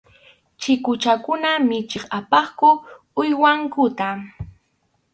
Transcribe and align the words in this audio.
Chikuchakuna 0.61 1.49
michiq 1.67 2.03
apaqku 2.17 2.69
uywankuta. 3.21 4.09